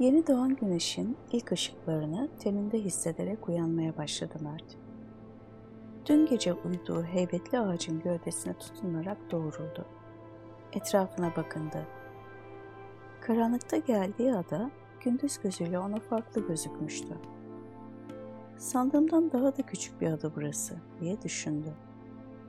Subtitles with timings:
[0.00, 4.76] Yeni doğan güneşin ilk ışıklarını teninde hissederek uyanmaya başladı Mert.
[6.06, 9.86] Dün gece uyuduğu heybetli ağacın gövdesine tutunarak doğruldu.
[10.72, 11.86] Etrafına bakındı.
[13.20, 14.70] Karanlıkta geldiği ada
[15.04, 17.14] gündüz gözüyle ona farklı gözükmüştü.
[18.56, 21.72] Sandığımdan daha da küçük bir ada burası diye düşündü.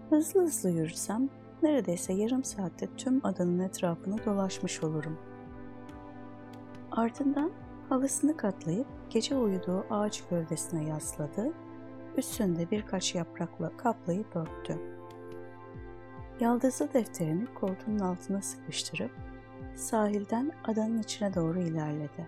[0.09, 1.29] Hızlı hızlı yürüsem
[1.63, 5.30] neredeyse yarım saatte tüm adanın etrafını dolaşmış olurum.
[6.91, 7.51] Ardından
[7.89, 11.51] havasını katlayıp gece uyuduğu ağaç gövdesine yasladı,
[12.17, 14.77] üstünde birkaç yaprakla kaplayıp örttü.
[16.39, 19.11] Yaldızlı defterini koltuğunun altına sıkıştırıp
[19.75, 22.27] sahilden adanın içine doğru ilerledi.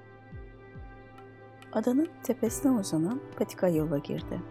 [1.74, 4.42] Adanın tepesine uzanan patika yola girdi.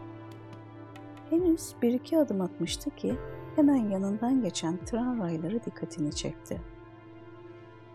[1.31, 3.15] Henüz bir iki adım atmıştı ki
[3.57, 6.72] hemen yanından geçen tren rayları dikkatini çekti.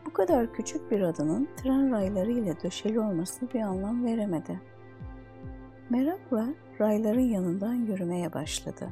[0.07, 4.61] Bu kadar küçük bir adanın tren rayları ile döşeli olmasına bir anlam veremedi.
[5.89, 6.47] Merakla
[6.79, 8.89] rayların yanından yürümeye başladı.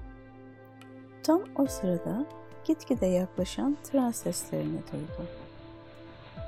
[1.24, 2.26] Tam o sırada
[2.66, 5.30] gitgide yaklaşan tren seslerini duydu.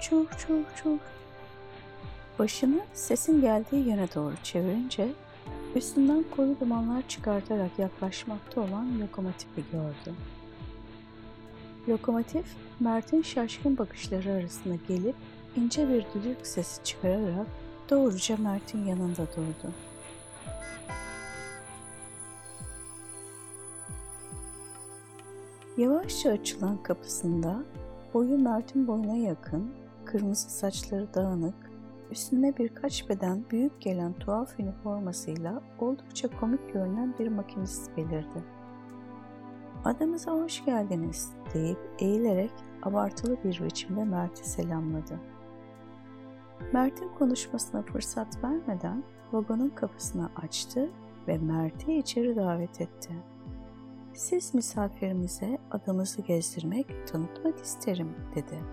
[0.01, 1.01] Çuf çuf çuf.
[2.39, 5.09] Başını sesin geldiği yöne doğru çevirince
[5.75, 10.15] üstünden koyu dumanlar çıkartarak yaklaşmakta olan lokomotifi gördü.
[11.89, 12.45] Lokomotif,
[12.79, 15.15] Mert'in şaşkın bakışları arasında gelip
[15.55, 17.47] ince bir düdük sesi çıkararak
[17.89, 19.73] doğruca Mert'in yanında durdu.
[25.77, 27.63] Yavaşça açılan kapısında
[28.13, 29.71] boyu Mert'in boyuna yakın,
[30.05, 31.71] kırmızı saçları dağınık,
[32.11, 38.56] üstünde birkaç beden büyük gelen tuhaf üniformasıyla oldukça komik görünen bir makinist belirdi.
[39.85, 42.51] Adamıza hoş geldiniz deyip eğilerek
[42.83, 45.19] abartılı bir biçimde Mert'i selamladı.
[46.73, 50.89] Mert'in konuşmasına fırsat vermeden vagonun kapısını açtı
[51.27, 53.13] ve Mert'i içeri davet etti.
[54.13, 58.63] Siz misafirimize adamızı gezdirmek, tanıtmak isterim dedi.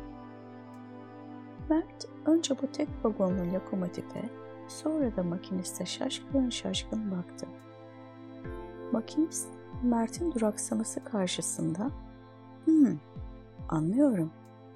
[1.70, 4.22] Mert önce bu tek vagonlu lokomotife,
[4.69, 7.47] sonra da makiniste şaşkın şaşkın baktı.
[8.93, 9.48] Makinist
[9.84, 11.90] Mert'in duraksaması karşısında
[12.64, 12.98] ''Hmm,
[13.68, 14.30] anlıyorum.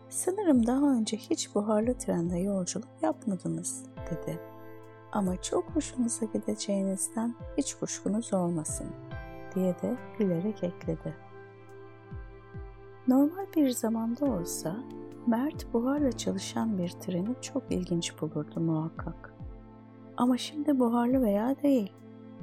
[0.08, 4.40] Sanırım daha önce hiç buharlı trende yolculuk yapmadınız.'' dedi.
[5.12, 8.92] ''Ama çok hoşunuza gideceğinizden hiç kuşkunuz olmasın.''
[9.54, 11.16] diye de gülerek ekledi.
[13.08, 14.76] Normal bir zamanda olsa
[15.26, 19.34] Mert buharla çalışan bir treni çok ilginç bulurdu muhakkak.
[20.16, 21.92] Ama şimdi buharlı veya değil,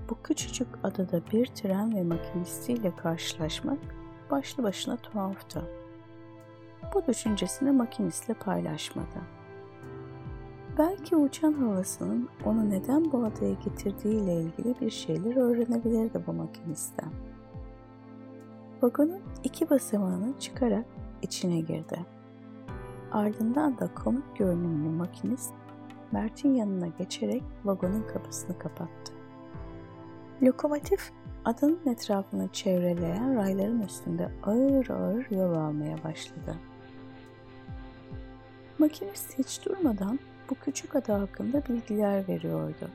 [0.10, 3.80] bu küçücük adada bir tren ve makinistiyle karşılaşmak
[4.32, 5.62] başlı başına tuhaftı.
[6.94, 9.22] Bu düşüncesini makinistle paylaşmadı.
[10.78, 17.10] Belki uçan havasının onu neden bu adaya getirdiğiyle ilgili bir şeyler öğrenebilirdi bu makinisten.
[18.82, 20.86] Vagonun iki basamağını çıkarak
[21.22, 22.06] içine girdi.
[23.12, 25.54] Ardından da komik görünümlü makinist
[26.12, 29.15] Mert'in yanına geçerek vagonun kapısını kapattı.
[30.44, 31.12] Lokomotif
[31.46, 36.58] adanın etrafını çevreleyen rayların üstünde ağır ağır yol almaya başladı.
[38.78, 40.20] Makinist hiç durmadan
[40.50, 42.90] bu küçük ada hakkında bilgiler veriyordu.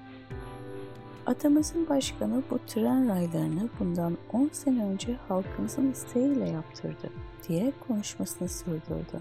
[1.27, 7.11] Atamızın başkanı bu tren raylarını bundan 10 sene önce halkımızın isteğiyle yaptırdı
[7.49, 9.21] diye konuşmasını sürdürdü.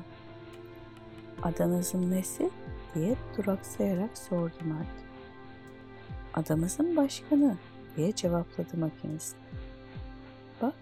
[1.44, 2.50] Adanızın nesi
[2.96, 4.88] diye duraksayarak sordu Mert.
[6.34, 7.56] Adamızın başkanı
[7.98, 9.36] diye cevapladı makinist.
[10.62, 10.76] Bak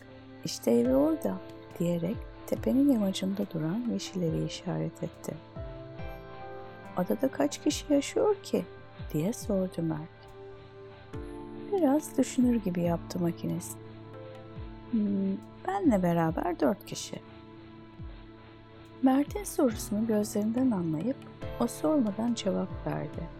[0.45, 1.37] işte evi orada
[1.79, 5.33] diyerek tepenin yamacında duran yeşilleri işaret etti.
[6.97, 8.65] Adada kaç kişi yaşıyor ki
[9.13, 10.17] diye sordu Mert.
[11.71, 13.77] Biraz düşünür gibi yaptı makinist.
[14.91, 15.37] Hmm,
[15.67, 17.19] benle beraber dört kişi.
[19.01, 21.17] Mert'in sorusunu gözlerinden anlayıp
[21.59, 23.36] o sormadan cevap verdi.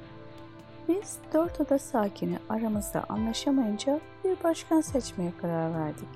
[0.88, 6.10] Biz dört oda sakini aramızda anlaşamayınca bir başkan seçmeye karar verdik.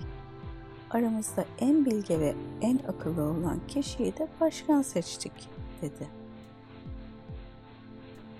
[0.91, 5.49] Aramızda en bilge ve en akıllı olan kişiyi de başkan seçtik,
[5.81, 6.07] dedi.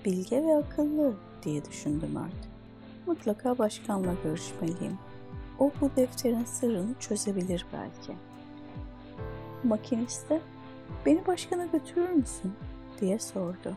[0.04, 2.48] Bilge ve akıllı diye düşündü Mert.
[3.06, 4.98] Mutlaka başkanla görüşmeliyim.
[5.58, 8.18] O bu defterin sırrını çözebilir belki.
[9.64, 10.40] Makiniste,
[11.06, 12.52] beni başkana götürür müsün?
[13.00, 13.76] diye sordu.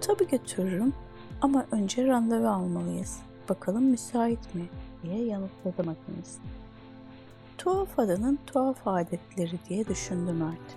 [0.00, 0.94] Tabii götürürüm
[1.40, 3.20] ama önce randevu almalıyız.
[3.48, 4.64] Bakalım müsait mi?
[5.02, 6.40] diye yanıtladı makinist.
[7.58, 10.76] Tuhaf adanın tuhaf adetleri diye düşündü Mert.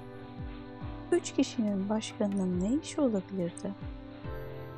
[1.12, 3.74] Üç kişinin başkanının ne işi olabilirdi?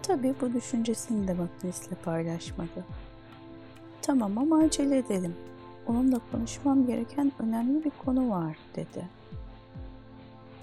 [0.03, 2.85] Tabii bu düşüncesini de makinistle paylaşmadı.
[4.01, 5.35] Tamam ama acele edelim.
[5.87, 9.07] Onunla konuşmam gereken önemli bir konu var dedi.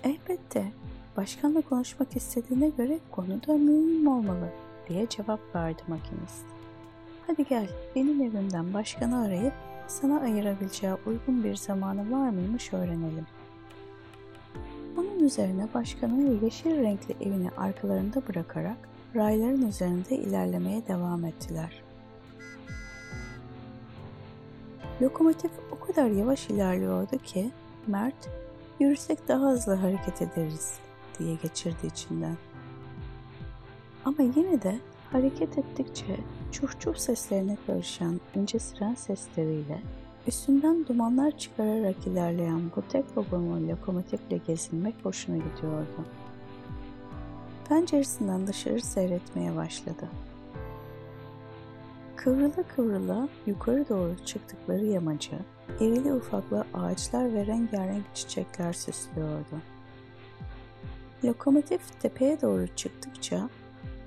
[0.04, 0.72] Elbette.
[1.16, 4.48] Başkanla konuşmak istediğine göre konu da mühim olmalı
[4.90, 6.46] diye cevap verdi makinist.
[7.26, 9.52] Hadi gel benim evimden başkanı arayıp
[9.86, 13.26] sana ayırabileceği uygun bir zamanı var mıymış öğrenelim.
[14.96, 18.76] Bunun üzerine başkanı yeşil renkli evini arkalarında bırakarak
[19.16, 21.82] rayların üzerinde ilerlemeye devam ettiler.
[25.02, 27.50] Lokomotif o kadar yavaş ilerliyordu ki
[27.86, 28.30] Mert
[28.80, 30.78] yürüsek daha hızlı hareket ederiz
[31.18, 32.36] diye geçirdi içinden.
[34.04, 34.78] Ama yine de
[35.12, 36.16] hareket ettikçe
[36.52, 39.82] çuf seslerine karışan ince siren sesleriyle
[40.26, 46.04] üstünden dumanlar çıkararak ilerleyen bu tek vagonlu lokomotifle gezinmek hoşuna gidiyordu.
[47.68, 50.08] Penceresinden dışarı seyretmeye başladı.
[52.16, 55.38] Kıvrıla kıvrıla yukarı doğru çıktıkları yamacı,
[55.80, 59.60] irili ufaklı ağaçlar ve rengarenk çiçekler süslüyordu.
[61.24, 63.48] Lokomotif tepeye doğru çıktıkça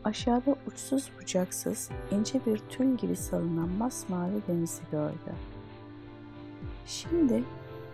[0.03, 5.33] aşağıda uçsuz bucaksız ince bir tül gibi salınan masmavi denizi gördü.
[6.85, 7.44] Şimdi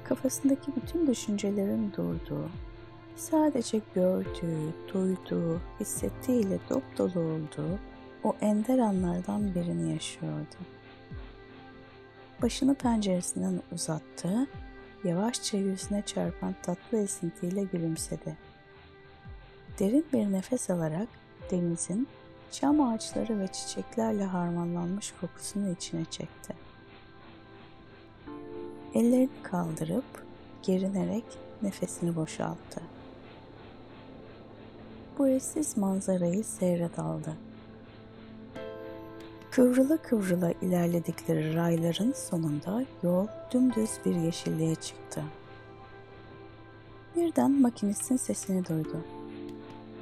[0.04, 2.50] kafasındaki bütün düşüncelerin durduğu,
[3.16, 7.80] sadece gördüğü, duyduğu, hissettiğiyle dop dolu olduğu
[8.24, 10.56] o ender anlardan birini yaşıyordu.
[12.42, 14.48] Başını penceresinden uzattı,
[15.04, 18.38] yavaşça yüzüne çarpan tatlı esintiyle gülümsedi.
[19.80, 21.08] Derin bir nefes alarak
[21.50, 22.08] denizin
[22.52, 26.54] çam ağaçları ve çiçeklerle harmanlanmış kokusunu içine çekti.
[28.94, 30.26] Ellerini kaldırıp
[30.64, 31.24] gerinerek
[31.62, 32.82] nefesini boşalttı.
[35.18, 37.38] Bu eşsiz manzarayı seyre daldı.
[39.52, 45.24] Kıvrıla kıvrıla ilerledikleri rayların sonunda yol dümdüz bir yeşilliğe çıktı.
[47.16, 49.06] Birden makinistin sesini duydu.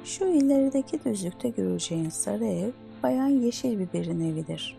[0.04, 2.70] Şu ilerideki düzlükte göreceğin sarı ev
[3.02, 4.78] Bayan Yeşil Biber'in evidir.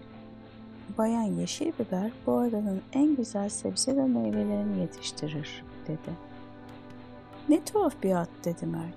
[0.98, 6.30] Bayan Yeşil Biber bu adanın en güzel sebze ve meyvelerini yetiştirir, dedi.
[7.50, 8.95] Ne tuhaf bir ad dedi Mert.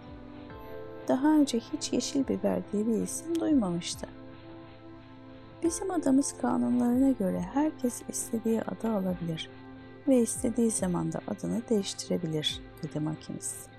[1.08, 4.06] Daha önce hiç Yeşil Biber diye bir isim duymamıştı.
[5.62, 9.50] Bizim adamız kanunlarına göre herkes istediği adı alabilir
[10.08, 13.71] ve istediği zamanda adını değiştirebilir, dedi makinist.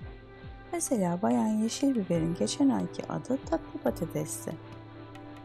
[0.74, 4.52] Mesela Bayan Yeşil Biber'in geçen ayki adı tatlı patatesti.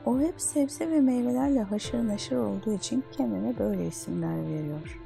[0.06, 5.00] O hep sebze ve meyvelerle haşır neşir olduğu için kendine böyle isimler veriyor.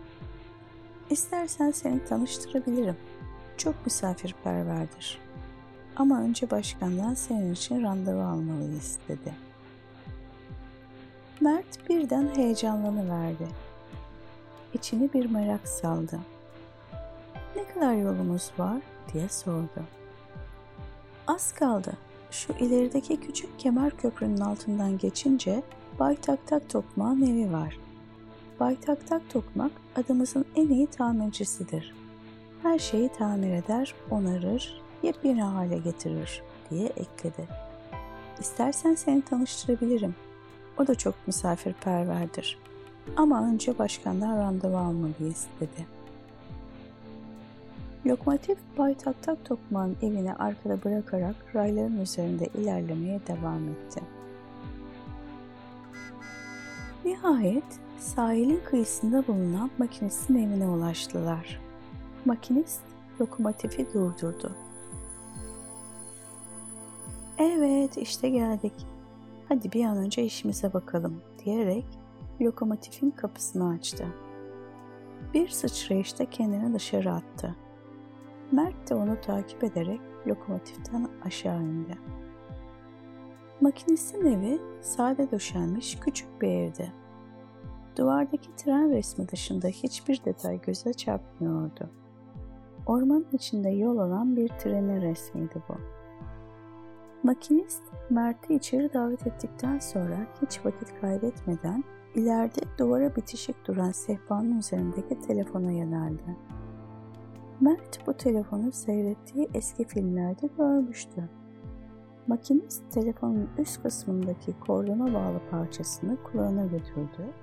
[1.09, 2.95] İstersen seni tanıştırabilirim.
[3.57, 5.19] Çok misafirperverdir.
[5.95, 9.33] Ama önce başkandan senin için randevu almalıyız dedi.
[11.41, 13.47] Mert birden heyecanlanıverdi.
[14.73, 16.19] İçini bir merak saldı.
[17.55, 18.81] Ne kadar yolumuz var
[19.13, 19.83] diye sordu.
[21.27, 21.93] Az kaldı.
[22.31, 25.63] Şu ilerideki küçük kemer köprünün altından geçince
[25.99, 27.79] Bay Tak Tak Tokmak'ın evi var.
[28.59, 31.93] Bay Tak Tak Tokmak adımızın en iyi tamircisidir.
[32.63, 37.47] Her şeyi tamir eder, onarır, yepyeni hale getirir diye ekledi.
[38.39, 40.15] İstersen seni tanıştırabilirim.
[40.77, 42.57] O da çok misafirperverdir.
[43.15, 45.92] Ama önce başkandan randevu almalıyız dedi.''
[48.05, 54.03] Lokomotif Bay Tak Tokmağ'ın evini arkada bırakarak rayların üzerinde ilerlemeye devam etti.
[57.05, 61.61] Nihayet sahilin kıyısında bulunan makinistin evine ulaştılar.
[62.25, 62.81] Makinist
[63.21, 64.51] lokomotifi durdurdu.
[67.37, 68.73] Evet işte geldik.
[69.49, 71.85] Hadi bir an önce işimize bakalım diyerek
[72.41, 74.07] lokomotifin kapısını açtı.
[75.33, 77.55] Bir sıçrayışta kendini dışarı attı.
[78.53, 81.97] Mert de onu takip ederek lokomotiften aşağı indi.
[83.61, 86.91] Makinistin evi sade döşenmiş küçük bir evdi.
[87.97, 91.89] Duvardaki tren resmi dışında hiçbir detay göze çarpmıyordu.
[92.85, 95.73] Ormanın içinde yol alan bir trenin resmiydi bu.
[97.23, 101.83] Makinist Mert'i içeri davet ettikten sonra hiç vakit kaybetmeden
[102.15, 106.37] ileride duvara bitişik duran sehpanın üzerindeki telefona yöneldi.
[107.61, 111.29] Mert bu telefonu seyrettiği eski filmlerde görmüştü.
[112.27, 117.33] Makinist telefonun üst kısmındaki kordona bağlı parçasını kulağına götürdü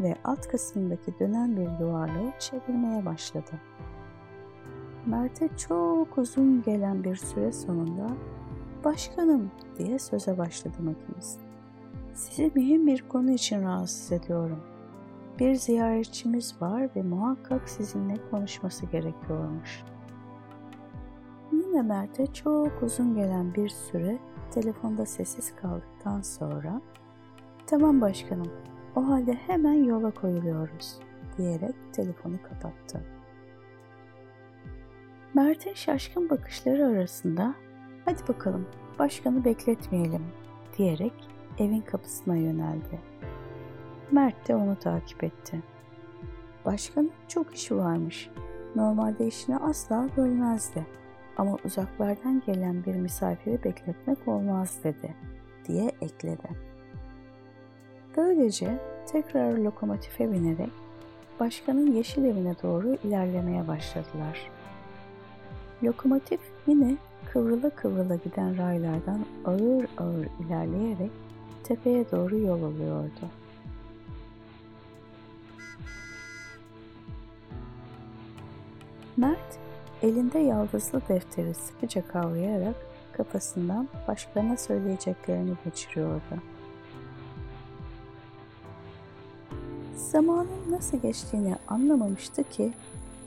[0.00, 3.52] ve alt kısmındaki dönen bir duvarlığı çevirmeye başladı.
[5.06, 8.06] Mert'e çok uzun gelen bir süre sonunda
[8.84, 11.40] Başkanım diye söze başladı makinist.
[12.14, 14.60] Sizi mühim bir konu için rahatsız ediyorum.
[15.40, 19.82] Bir ziyaretçimiz var ve muhakkak sizinle konuşması gerekiyormuş.
[21.52, 24.18] Yine Mert'e çok uzun gelen bir süre
[24.50, 26.80] telefonda sessiz kaldıktan sonra
[27.66, 28.52] ''Tamam başkanım,
[28.96, 30.98] o halde hemen yola koyuluyoruz.''
[31.38, 33.00] diyerek telefonu kapattı.
[35.34, 37.54] Mert'in şaşkın bakışları arasında
[38.04, 38.66] ''Hadi bakalım,
[38.98, 40.32] başkanı bekletmeyelim.''
[40.78, 41.28] diyerek
[41.58, 43.09] evin kapısına yöneldi.
[44.12, 45.62] Mert de onu takip etti.
[46.64, 48.30] Başkanın çok işi varmış.
[48.76, 50.86] Normalde işini asla bölmezdi.
[51.36, 55.14] Ama uzaklardan gelen bir misafiri bekletmek olmaz dedi,
[55.68, 56.48] diye ekledi.
[58.16, 60.70] Böylece tekrar lokomotife binerek
[61.40, 64.50] başkanın yeşil evine doğru ilerlemeye başladılar.
[65.82, 66.96] Lokomotif yine
[67.32, 71.10] kıvrıla kıvrıla giden raylardan ağır ağır ilerleyerek
[71.64, 73.39] tepeye doğru yol alıyordu.
[79.20, 79.58] Mert
[80.02, 82.74] elinde yaldızlı defteri sıkıca kavrayarak
[83.12, 86.42] kafasından başkalarına söyleyeceklerini geçiriyordu.
[89.94, 92.72] Zamanın nasıl geçtiğini anlamamıştı ki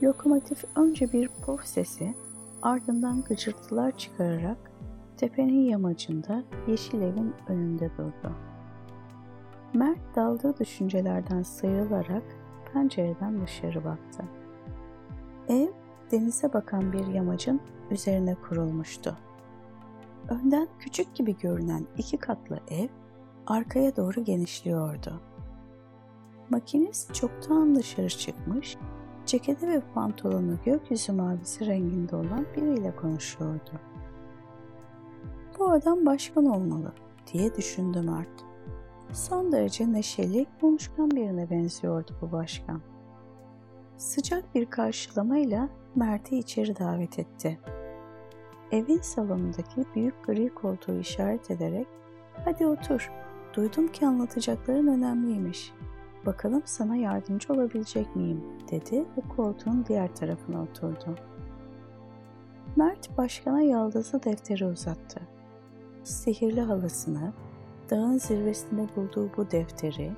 [0.03, 2.13] lokomotif önce bir pof sesi
[2.61, 4.57] ardından gıcırtılar çıkararak
[5.17, 8.35] tepenin yamacında yeşil evin önünde durdu.
[9.73, 12.23] Mert daldığı düşüncelerden sıyrılarak
[12.73, 14.23] pencereden dışarı baktı.
[15.49, 15.82] Ev
[16.13, 19.17] denize bakan bir yamacın üzerine kurulmuştu.
[20.29, 22.87] Önden küçük gibi görünen iki katlı ev
[23.47, 25.21] arkaya doğru genişliyordu.
[26.49, 28.77] Makinist çoktan dışarı çıkmış,
[29.25, 33.71] ceketi ve pantolonu gökyüzü mavisi renginde olan biriyle konuşuyordu.
[35.59, 36.93] Bu adam başkan olmalı
[37.33, 38.45] diye düşündü Mert.
[39.13, 42.81] Son derece neşeli, konuşkan birine benziyordu bu başkan.
[43.97, 47.59] Sıcak bir karşılamayla Mert'i içeri davet etti.
[48.71, 51.87] Evin salonundaki büyük gri koltuğu işaret ederek
[52.45, 53.11] ''Hadi otur,
[53.53, 55.73] duydum ki anlatacakların önemliymiş.
[56.25, 61.15] Bakalım sana yardımcı olabilecek miyim?'' dedi ve koltuğun diğer tarafına oturdu.
[62.75, 65.21] Mert başkana yaldızlı defteri uzattı.
[66.03, 67.33] Sihirli halısını,
[67.89, 70.11] dağın zirvesinde bulduğu bu defteri,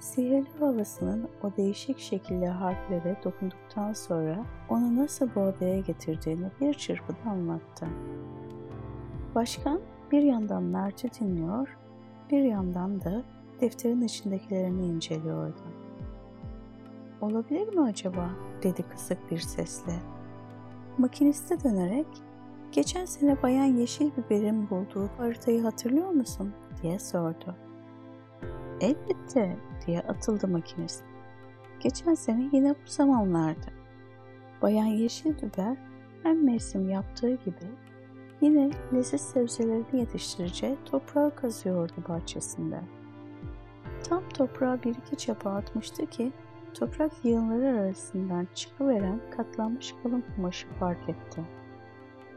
[0.00, 7.30] Sihirli havasının o değişik şekilli harflere dokunduktan sonra onu nasıl bu odaya getirdiğini bir çırpıda
[7.30, 7.86] anlattı.
[9.34, 9.80] Başkan
[10.12, 11.76] bir yandan Mert'i dinliyor,
[12.30, 13.22] bir yandan da
[13.60, 15.62] defterin içindekilerini inceliyordu.
[17.20, 18.30] Olabilir mi acaba?
[18.62, 19.92] dedi kısık bir sesle.
[20.98, 22.06] Makiniste dönerek,
[22.72, 26.52] geçen sene Bayan Yeşil Biber'in bulduğu haritayı hatırlıyor musun?
[26.82, 27.65] diye sordu.
[28.80, 29.56] Elbette
[29.86, 31.04] diye atıldı makinist.
[31.80, 33.66] Geçen sene yine bu zamanlardı.
[34.62, 35.76] Bayan Yeşil Biber
[36.22, 37.66] hem mevsim yaptığı gibi
[38.40, 42.80] yine leziz sebzelerini yetiştireceği toprağı kazıyordu bahçesinde.
[44.04, 46.32] Tam toprağa bir iki çapa atmıştı ki
[46.74, 51.40] toprak yığınları arasından çıkıveren katlanmış kalın kumaşı fark etti.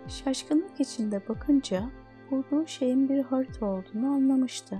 [0.08, 1.84] Şaşkınlık içinde bakınca
[2.32, 4.80] bulduğu şeyin bir harita olduğunu anlamıştı.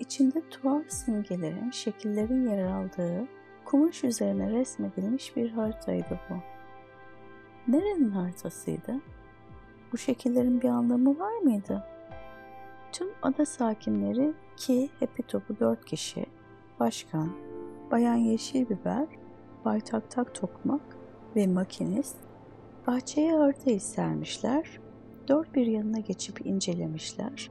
[0.00, 3.26] İçinde tuhaf simgelerin, şekillerin yer aldığı
[3.64, 6.34] kumaş üzerine resmedilmiş bir haritaydı bu.
[7.68, 8.94] Nerenin haritasıydı?
[9.92, 11.84] Bu şekillerin bir anlamı var mıydı?
[12.92, 16.26] Tüm ada sakinleri ki hepi topu dört kişi,
[16.80, 17.32] başkan,
[17.90, 19.06] bayan yeşil biber,
[19.64, 20.96] bay tak tak tokmak
[21.36, 22.16] ve makinist
[22.86, 24.80] bahçeye haritayı sermişler,
[25.28, 27.50] dört bir yanına geçip incelemişler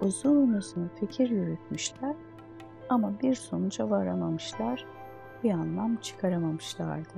[0.00, 2.14] uzun uzun fikir yürütmüşler
[2.88, 4.86] ama bir sonuca varamamışlar,
[5.44, 7.14] bir anlam çıkaramamışlardı.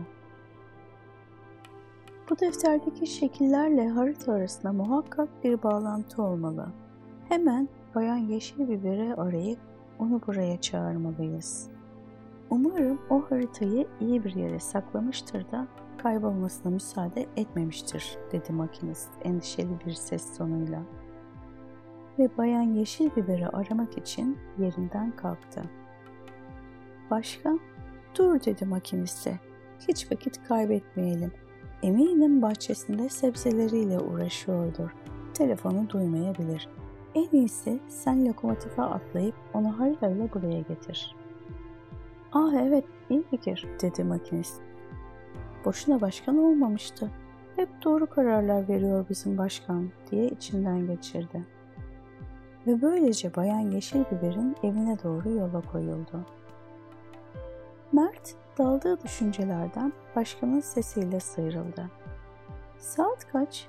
[2.30, 6.66] Bu defterdeki şekillerle harita arasında muhakkak bir bağlantı olmalı.
[7.28, 9.58] Hemen Bayan Yeşil Biber'i arayıp
[9.98, 11.70] onu buraya çağırmalıyız.
[12.50, 15.66] Umarım o haritayı iyi bir yere saklamıştır da
[15.98, 20.82] kaybolmasına müsaade etmemiştir, dedi makinist endişeli bir ses tonuyla
[22.18, 25.62] ve Bayan Yeşil Biber'i aramak için yerinden kalktı.
[27.10, 27.58] Başka?
[28.18, 29.40] Dur dedi makiniste.
[29.88, 31.32] Hiç vakit kaybetmeyelim.
[31.82, 34.94] Eminim bahçesinde sebzeleriyle uğraşıyordur.
[35.34, 36.68] Telefonu duymayabilir.
[37.14, 41.16] En iyisi sen lokomotife atlayıp onu haritayla buraya getir.
[42.32, 44.62] Ah evet iyi fikir dedi makinist.
[45.64, 47.10] Boşuna başkan olmamıştı.
[47.56, 51.55] hep doğru kararlar veriyor bizim başkan diye içinden geçirdi.
[52.66, 56.26] Ve böylece Bayan Yeşil Biber'in evine doğru yola koyuldu.
[57.92, 61.90] Mert daldığı düşüncelerden başkanın sesiyle sıyrıldı.
[62.78, 63.66] Saat kaç?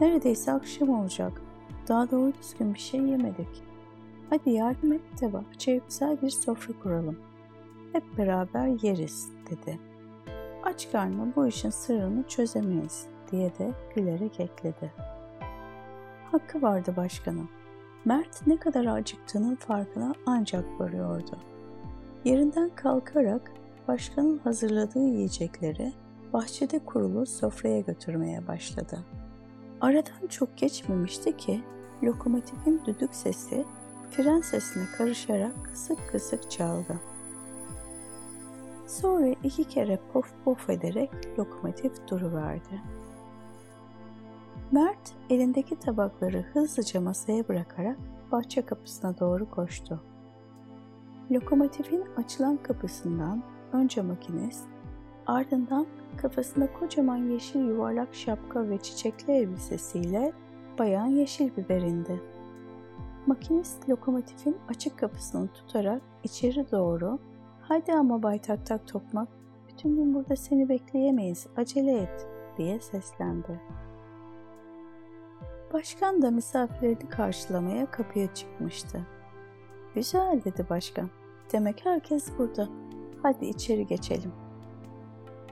[0.00, 1.32] Neredeyse akşam olacak.
[1.88, 3.62] Daha doğru düzgün bir şey yemedik.
[4.30, 7.18] Hadi yardım et de bahçeye güzel bir sofra kuralım.
[7.92, 9.78] Hep beraber yeriz dedi.
[10.64, 14.92] Aç karnına bu işin sırrını çözemeyiz diye de gülerek ekledi.
[16.32, 17.48] Hakkı vardı başkanım.
[18.04, 21.38] Mert ne kadar acıktığının farkına ancak varıyordu.
[22.24, 23.52] Yerinden kalkarak
[23.88, 25.92] başkanın hazırladığı yiyecekleri
[26.32, 28.98] bahçede kurulu sofraya götürmeye başladı.
[29.80, 31.60] Aradan çok geçmemişti ki
[32.02, 33.64] lokomotifin düdük sesi
[34.10, 37.00] fren sesine karışarak kısık kısık çaldı.
[38.86, 42.82] Sonra iki kere pof pof ederek lokomotif duruverdi.
[44.74, 47.96] Mert elindeki tabakları hızlıca masaya bırakarak
[48.32, 50.02] bahçe kapısına doğru koştu.
[51.30, 54.68] Lokomotifin açılan kapısından önce makinist,
[55.26, 60.32] ardından kafasında kocaman yeşil yuvarlak şapka ve çiçekli elbisesiyle
[60.78, 62.22] bayan yeşil biber indi.
[63.26, 67.18] Makinist lokomotifin açık kapısını tutarak içeri doğru
[67.60, 69.28] ''Hadi ama Bay Tak Tak Tokmak,
[69.68, 72.26] bütün gün burada seni bekleyemeyiz, acele et.''
[72.56, 73.60] diye seslendi.
[75.74, 79.06] Başkan da misafirlerini karşılamaya kapıya çıkmıştı.
[79.94, 81.10] Güzel dedi başkan.
[81.52, 82.68] Demek herkes burada.
[83.22, 84.32] Hadi içeri geçelim.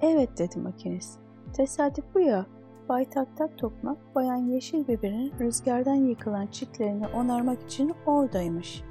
[0.02, 1.19] Evet dedi makinist.
[1.52, 2.47] Tesadüf bu ya.
[2.88, 8.83] Bay Tak Tak Tokmak, Bayan Yeşil Biber'in rüzgardan yıkılan çitlerini onarmak için oradaymış.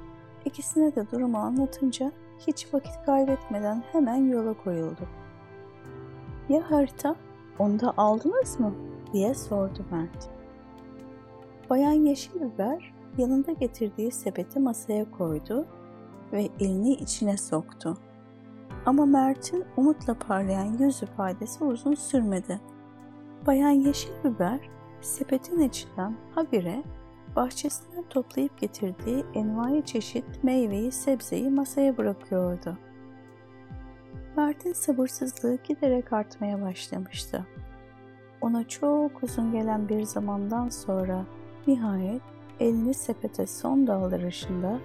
[0.44, 2.12] İkisine de durumu anlatınca
[2.46, 5.08] hiç vakit kaybetmeden hemen yola koyuldu.
[6.48, 7.16] Ya harita?
[7.58, 8.74] Onu da aldınız mı?
[9.12, 10.41] diye sordu Mert.
[11.70, 15.66] Bayan Yeşil Biber yanında getirdiği sepeti masaya koydu
[16.32, 17.98] ve elini içine soktu.
[18.86, 22.60] Ama Mert'in umutla parlayan yüz ifadesi uzun sürmedi.
[23.46, 24.60] Bayan Yeşil Biber
[25.00, 26.82] sepetin içinden habire
[27.36, 32.78] bahçesinden toplayıp getirdiği envai çeşit meyveyi, sebzeyi masaya bırakıyordu.
[34.36, 37.46] Mert'in sabırsızlığı giderek artmaya başlamıştı.
[38.40, 41.26] Ona çok uzun gelen bir zamandan sonra
[41.66, 42.22] nihayet
[42.60, 44.80] elini sepete son daldırışında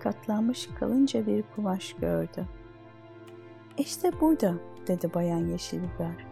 [0.00, 2.46] katlanmış kalınca bir kumaş gördü.
[3.78, 4.54] İşte burada
[4.86, 6.26] dedi bayan yeşil biber.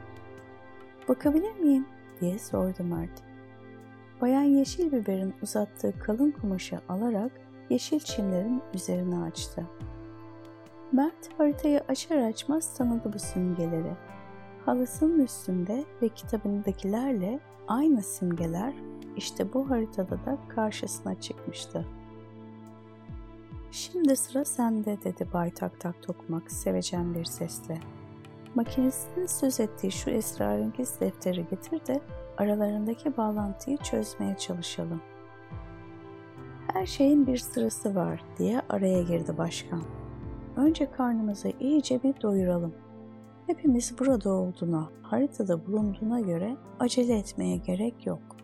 [1.08, 1.86] Bakabilir miyim
[2.20, 3.22] diye sordu Mert.
[4.20, 7.32] Bayan yeşil biberin uzattığı kalın kumaşı alarak
[7.70, 9.66] yeşil çimlerin üzerine açtı.
[10.92, 13.92] Mert haritayı açar açmaz tanıdı bu simgeleri.
[14.66, 18.74] Halısının üstünde ve kitabındakilerle aynı simgeler
[19.16, 21.86] işte bu haritada da karşısına çıkmıştı.
[23.70, 27.78] Şimdi sıra sende dedi Bay Tak Tak Tokmak sevecen bir sesle.
[28.54, 32.00] Makinesinin söz ettiği şu esrarengiz defteri getir de
[32.36, 35.00] aralarındaki bağlantıyı çözmeye çalışalım.
[36.72, 39.82] Her şeyin bir sırası var diye araya girdi başkan.
[40.56, 42.74] Önce karnımızı iyice bir doyuralım.
[43.46, 48.35] Hepimiz burada olduğuna, haritada bulunduğuna göre acele etmeye gerek yok.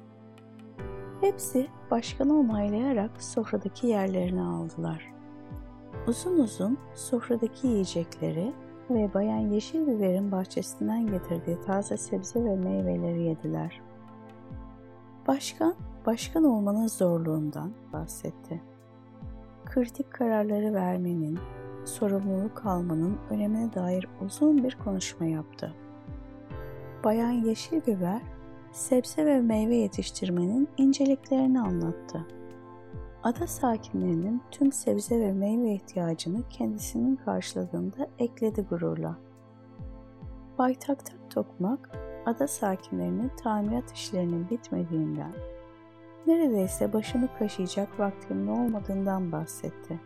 [1.23, 5.13] Hepsi başkanı onaylayarak sofradaki yerlerini aldılar.
[6.07, 8.53] Uzun uzun sofradaki yiyecekleri
[8.91, 13.81] ve Bayan Yeşil Biber'in bahçesinden getirdiği taze sebze ve meyveleri yediler.
[15.29, 15.75] Başkan,
[16.07, 18.63] başkan olmanın zorluğundan bahsetti.
[19.65, 21.39] Kritik kararları vermenin,
[21.85, 25.75] sorumluluk almanın önemine dair uzun bir konuşma yaptı.
[27.05, 28.23] Bayan Yeşil Biber,
[28.73, 32.27] sebze ve meyve yetiştirmenin inceliklerini anlattı.
[33.23, 39.17] Ada sakinlerinin tüm sebze ve meyve ihtiyacını kendisinin karşıladığında ekledi gururla.
[40.59, 40.99] Bay Tak
[41.31, 45.33] Tokmak, ada sakinlerinin tamirat işlerinin bitmediğinden,
[46.27, 50.01] neredeyse başını kaşıyacak vaktinin olmadığından bahsetti.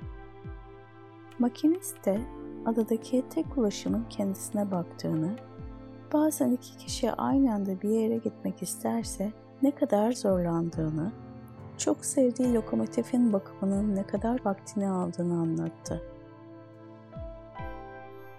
[1.38, 2.20] Makinist de
[2.66, 5.37] adadaki tek ulaşımın kendisine baktığını,
[6.12, 11.12] bazen iki kişi aynı anda bir yere gitmek isterse ne kadar zorlandığını,
[11.79, 16.03] çok sevdiği lokomotifin bakımının ne kadar vaktini aldığını anlattı.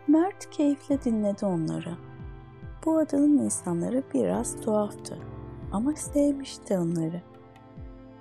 [0.08, 1.98] Mert keyifle dinledi onları.
[2.86, 5.18] Bu adanın insanları biraz tuhaftı
[5.72, 7.22] ama sevmişti onları.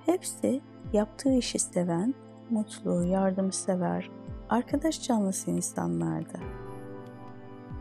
[0.06, 0.60] Hepsi
[0.92, 2.14] yaptığı işi seven,
[2.50, 4.10] mutlu, yardımsever,
[4.48, 6.38] arkadaş canlısı insanlardı.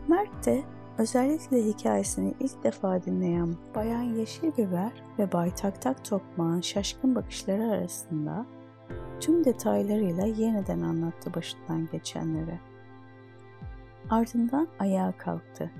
[0.08, 0.62] Mert de
[0.98, 7.62] özellikle hikayesini ilk defa dinleyen Bayan Yeşil Biber ve Bay Tak Tak Tokmağ'ın şaşkın bakışları
[7.62, 8.46] arasında
[9.20, 12.60] tüm detaylarıyla yeniden anlattı başından geçenleri.
[14.10, 15.70] Ardından ayağa kalktı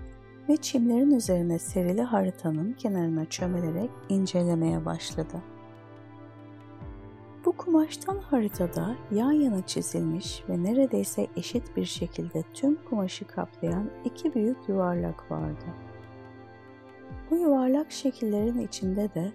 [0.48, 5.42] ve çimlerin üzerine serili haritanın kenarına çömelerek incelemeye başladı.
[7.58, 14.68] Kumaştan haritada yan yana çizilmiş ve neredeyse eşit bir şekilde tüm kumaşı kaplayan iki büyük
[14.68, 15.64] yuvarlak vardı.
[17.30, 19.32] Bu yuvarlak şekillerin içinde de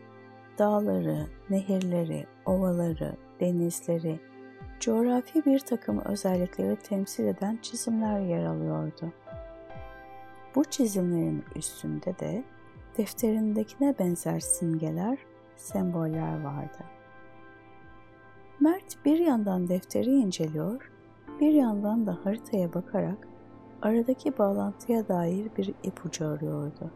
[0.60, 4.20] dağları, nehirleri, ovaları, denizleri,
[4.80, 9.14] coğrafi bir takım özellikleri temsil eden çizimler yer alıyordu.
[10.56, 12.44] Bu çizimlerin üstünde de
[12.98, 15.18] defterindekine benzer simgeler,
[15.56, 17.01] semboller vardı.
[18.62, 20.92] Mert bir yandan defteri inceliyor,
[21.40, 23.28] bir yandan da haritaya bakarak
[23.82, 26.92] aradaki bağlantıya dair bir ipucu arıyordu.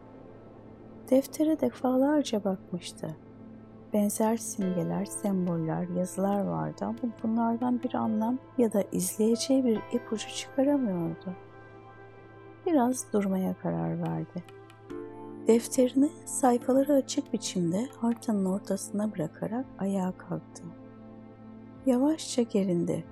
[1.10, 3.16] Deftere defalarca bakmıştı.
[3.92, 11.34] Benzer simgeler, semboller, yazılar vardı ama bunlardan bir anlam ya da izleyeceği bir ipucu çıkaramıyordu.
[12.66, 14.44] Biraz durmaya karar verdi.
[15.46, 20.62] Defterini sayfaları açık biçimde haritanın ortasına bırakarak ayağa kalktı.
[21.86, 23.04] Yavaşça gerindi.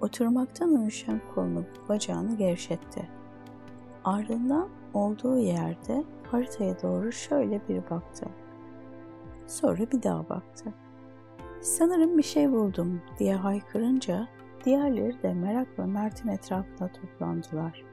[0.00, 3.08] Oturmaktan uyuşan kolunu bacağını gevşetti.
[4.04, 8.26] Ardından olduğu yerde haritaya doğru şöyle bir baktı.
[9.46, 10.74] Sonra bir daha baktı.
[11.60, 14.28] Sanırım bir şey buldum diye haykırınca
[14.64, 17.84] diğerleri de merakla Mert'in etrafına toplandılar.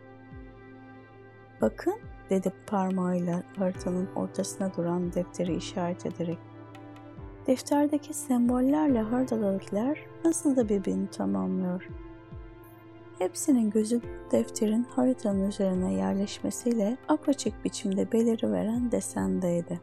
[1.62, 1.96] Bakın
[2.30, 6.55] dedi parmağıyla haritanın ortasına duran defteri işaret ederek.
[7.48, 11.88] Defterdeki sembollerle haritadakiler nasıl da birbirini tamamlıyor.
[13.20, 19.82] Hepsinin gözü defterin haritanın üzerine yerleşmesiyle apaçık biçimde beliri veren desendeydi.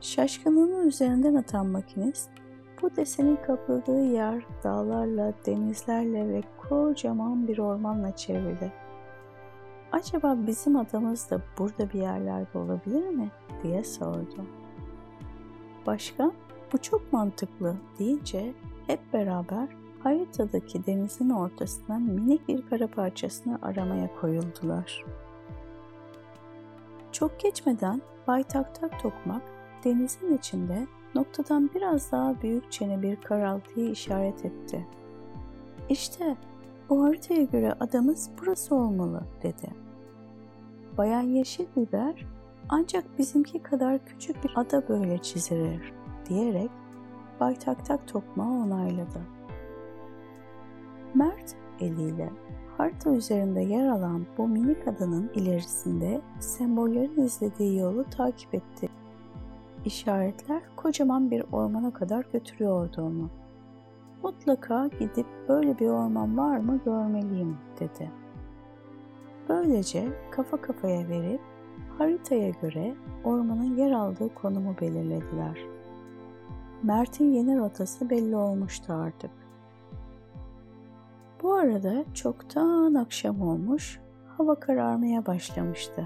[0.00, 2.30] Şaşkınlığının üzerinden atan makinist,
[2.82, 8.72] bu desenin kapıldığı yer dağlarla, denizlerle ve kocaman bir ormanla çevrili.
[9.92, 13.30] Acaba bizim adamız da burada bir yerlerde olabilir mi?
[13.62, 14.63] diye sordu.
[15.86, 16.32] Başka?
[16.72, 18.54] Bu çok mantıklı deyince
[18.86, 19.68] hep beraber
[20.02, 25.04] haritadaki denizin ortasından minik bir kara parçasını aramaya koyuldular.
[27.12, 29.42] Çok geçmeden Bay Tak Tak Tokmak
[29.84, 34.86] denizin içinde noktadan biraz daha büyük çene bir karaltıyı işaret etti.
[35.88, 36.36] İşte
[36.88, 39.68] bu haritaya göre adamız burası olmalı dedi.
[40.98, 42.26] Bayan Yeşil Biber
[42.68, 45.92] ancak bizimki kadar küçük bir ada böyle çizilir
[46.28, 46.70] diyerek
[47.40, 49.20] Bay Tak Tokmağı onayladı.
[51.14, 52.30] Mert eliyle
[52.78, 58.88] harita üzerinde yer alan bu minik adanın ilerisinde sembollerin izlediği yolu takip etti.
[59.84, 63.30] İşaretler kocaman bir ormana kadar götürüyordu onu.
[64.22, 68.10] Mutlaka gidip böyle bir orman var mı görmeliyim dedi.
[69.48, 71.40] Böylece kafa kafaya verip
[71.98, 75.58] haritaya göre ormanın yer aldığı konumu belirlediler.
[76.82, 79.30] Mert'in yeni rotası belli olmuştu artık.
[81.42, 84.00] Bu arada çoktan akşam olmuş,
[84.36, 86.04] hava kararmaya başlamıştı.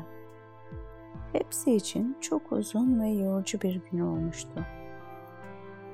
[1.33, 4.64] Hepsi için çok uzun ve yorucu bir gün olmuştu.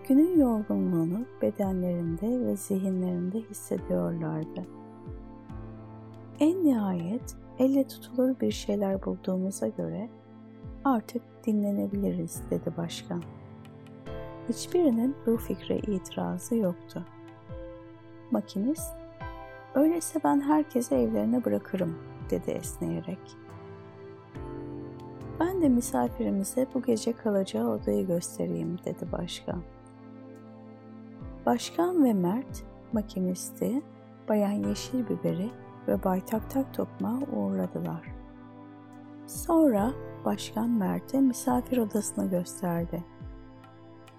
[0.08, 4.66] Günün yorgunluğunu bedenlerinde ve zihinlerinde hissediyorlardı.
[6.40, 10.08] En nihayet elle tutulur bir şeyler bulduğumuza göre
[10.84, 13.22] artık dinlenebiliriz dedi başkan.
[14.48, 17.04] Hiçbirinin bu fikre itirazı yoktu.
[18.30, 18.94] Makinist,
[19.74, 21.98] öyleyse ben herkese evlerine bırakırım
[22.30, 23.36] dedi esneyerek.
[25.40, 29.62] Ben de misafirimize bu gece kalacağı odayı göstereyim dedi başkan.
[31.46, 33.82] Başkan ve Mert makinisti,
[34.28, 35.50] Bayan Yeşil Biberi
[35.88, 36.66] ve Bay Tak Tak
[37.32, 38.14] uğurladılar.
[39.26, 39.92] Sonra
[40.24, 43.04] başkan Mert'e misafir odasını gösterdi.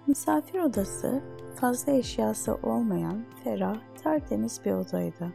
[0.06, 1.22] Misafir odası
[1.56, 5.32] fazla eşyası olmayan ferah, tertemiz bir odaydı.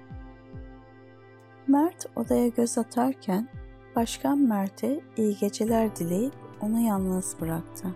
[1.68, 3.48] Mert odaya göz atarken
[3.96, 7.88] Başkan Mert'e iyi geceler dileyip onu yalnız bıraktı.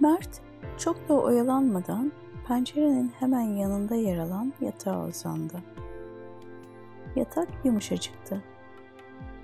[0.00, 0.40] Mert
[0.78, 2.12] çok da oyalanmadan
[2.48, 5.62] pencerenin hemen yanında yer alan yatağa uzandı.
[7.16, 8.42] Yatak yumuşacıktı.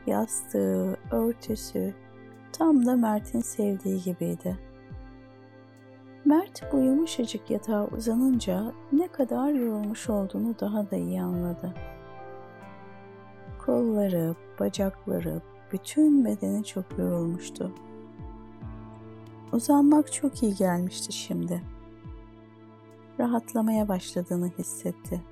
[0.07, 1.95] Yastığı, örtüsü
[2.53, 4.59] tam da Mert'in sevdiği gibiydi.
[6.25, 11.75] Mert bu yumuşacık yatağa uzanınca ne kadar yorulmuş olduğunu daha da iyi anladı.
[13.67, 17.73] Kolları, bacakları, bütün bedeni çok yorulmuştu.
[19.53, 21.63] Uzanmak çok iyi gelmişti şimdi.
[23.21, 25.23] Rahatlamaya başladığını hissetti.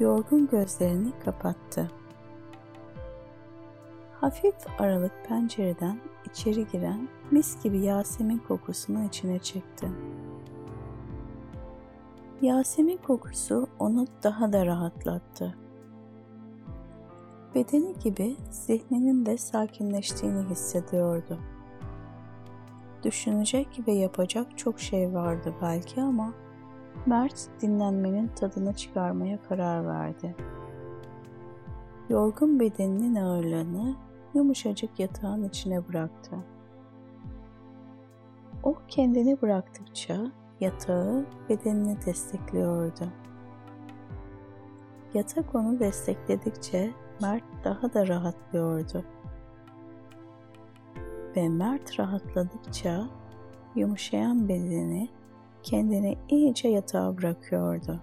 [0.00, 1.90] Yorgun gözlerini kapattı.
[4.20, 6.00] Hafif aralık pencereden
[6.30, 9.88] içeri giren mis gibi Yasemin kokusunu içine çekti.
[12.42, 15.54] Yasemin kokusu onu daha da rahatlattı.
[17.54, 21.38] Bedeni gibi zihninin de sakinleştiğini hissediyordu.
[23.04, 26.34] Düşünecek ve yapacak çok şey vardı belki ama
[27.06, 30.36] Mert dinlenmenin tadını çıkarmaya karar verdi.
[32.08, 33.96] Yorgun bedeninin ağırlığını
[34.34, 36.36] yumuşacık yatağın içine bıraktı.
[38.62, 43.08] O kendini bıraktıkça yatağı bedenini destekliyordu.
[45.14, 46.90] Yatak onu destekledikçe
[47.22, 49.04] Mert daha da rahatlıyordu.
[51.36, 53.08] Ve Mert rahatladıkça
[53.74, 55.08] yumuşayan bedeni
[55.62, 58.00] kendini iyice yatağa bırakıyordu.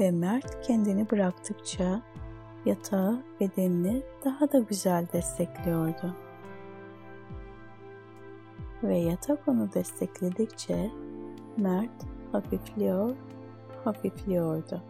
[0.00, 2.02] Ve Mert kendini bıraktıkça
[2.64, 6.16] yatağı bedenini daha da güzel destekliyordu.
[8.82, 10.90] Ve yatak onu destekledikçe
[11.56, 13.16] Mert hafifliyor,
[13.84, 14.82] hafifliyordu.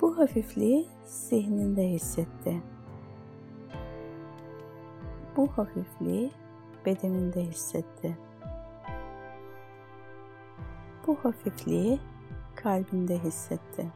[0.00, 2.62] Bu hafifliği zihninde hissetti.
[5.36, 6.30] Bu hafifliği
[6.86, 8.18] bedeninde hissetti.
[11.06, 12.00] Bu hafifliği
[12.54, 13.86] kalbinde hissetti.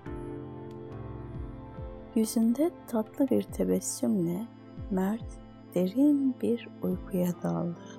[2.14, 4.46] Yüzünde tatlı bir tebessümle
[4.90, 5.38] Mert
[5.74, 7.97] derin bir uykuya daldı.